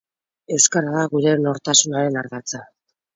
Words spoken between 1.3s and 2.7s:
nortasunaren ardatza.